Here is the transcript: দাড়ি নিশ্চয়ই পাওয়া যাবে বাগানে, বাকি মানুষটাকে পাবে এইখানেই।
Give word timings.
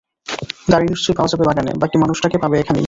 দাড়ি 0.67 0.85
নিশ্চয়ই 0.87 1.15
পাওয়া 1.17 1.31
যাবে 1.31 1.43
বাগানে, 1.49 1.71
বাকি 1.81 1.95
মানুষটাকে 1.97 2.37
পাবে 2.37 2.55
এইখানেই। 2.57 2.79